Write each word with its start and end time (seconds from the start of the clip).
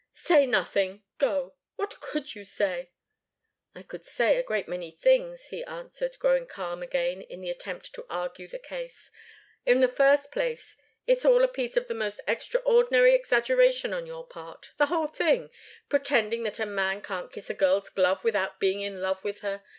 "Say 0.15 0.47
nothing 0.47 1.03
go 1.19 1.53
what 1.75 1.99
could 2.01 2.33
you 2.33 2.43
say?" 2.43 2.89
"I 3.75 3.83
could 3.83 4.03
say 4.03 4.35
a 4.37 4.41
great 4.41 4.67
many 4.67 4.89
things," 4.89 5.49
he 5.49 5.63
answered, 5.65 6.17
growing 6.17 6.47
calm 6.47 6.81
again 6.81 7.21
in 7.21 7.39
the 7.41 7.51
attempt 7.51 7.93
to 7.93 8.07
argue 8.09 8.47
the 8.47 8.57
case. 8.57 9.11
"In 9.63 9.79
the 9.79 9.87
first 9.87 10.31
place, 10.31 10.75
it's 11.05 11.23
all 11.23 11.43
a 11.43 11.47
piece 11.47 11.77
of 11.77 11.87
the 11.87 11.93
most 11.93 12.19
extraordinary 12.27 13.13
exaggeration 13.13 13.93
on 13.93 14.07
your 14.07 14.25
part 14.25 14.71
the 14.77 14.87
whole 14.87 15.05
thing 15.05 15.51
pretending 15.87 16.41
that 16.41 16.57
a 16.59 16.65
man 16.65 17.03
can't 17.03 17.31
kiss 17.31 17.51
a 17.51 17.53
girl's 17.53 17.89
glove 17.91 18.23
without 18.23 18.59
being 18.59 18.81
in 18.81 19.03
love 19.03 19.23
with 19.23 19.41
her! 19.41 19.61